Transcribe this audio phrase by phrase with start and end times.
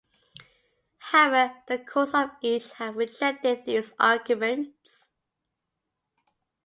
[0.97, 5.11] However the courts of each have rejected these arguments.